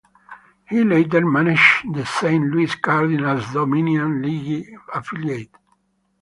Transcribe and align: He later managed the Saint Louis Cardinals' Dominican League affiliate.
He 0.67 0.83
later 0.83 1.23
managed 1.23 1.93
the 1.93 2.03
Saint 2.07 2.49
Louis 2.49 2.73
Cardinals' 2.77 3.53
Dominican 3.53 4.19
League 4.23 4.73
affiliate. 4.91 5.51